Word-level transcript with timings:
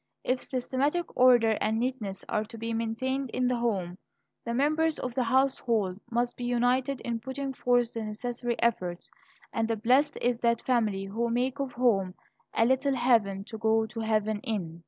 If 0.23 0.41
systematic 0.43 1.15
order 1.15 1.59
and 1.61 1.77
neatness 1.79 2.25
are 2.27 2.43
to 2.45 2.57
be 2.57 2.73
maintained 2.73 3.29
in 3.35 3.45
the 3.45 3.57
home, 3.57 3.99
the 4.43 4.51
members 4.55 4.97
of 4.97 5.13
the 5.13 5.21
household 5.21 5.99
must 6.09 6.35
be 6.35 6.43
united 6.43 7.01
in 7.01 7.19
putting 7.19 7.53
forth 7.53 7.93
the 7.93 8.05
necessary 8.05 8.55
efforts. 8.63 9.11
And 9.53 9.67
blessed 9.83 10.17
is 10.19 10.39
that 10.39 10.63
family 10.63 11.05
who 11.05 11.29
make 11.29 11.59
of 11.59 11.73
home 11.73 12.15
"a 12.55 12.65
little 12.65 12.95
heaven 12.95 13.43
to 13.43 13.59
go 13.59 13.85
to 13.85 13.99
heaven 13.99 14.39
in." 14.39 14.79